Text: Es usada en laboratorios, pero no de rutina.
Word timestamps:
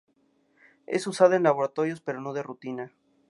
Es 0.87 1.05
usada 1.05 1.35
en 1.35 1.43
laboratorios, 1.43 2.01
pero 2.01 2.21
no 2.21 2.33
de 2.33 2.41
rutina. 2.41 2.91